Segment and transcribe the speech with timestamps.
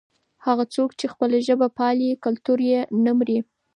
[0.45, 3.39] هغه څوک چې خپله ژبه پالي کلتور یې نه مري.